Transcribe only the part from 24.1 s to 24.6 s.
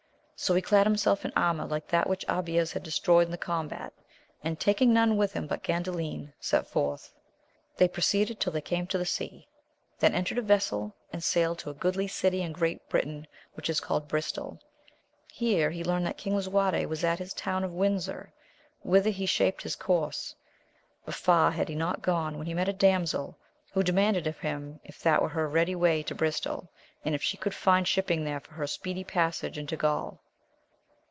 of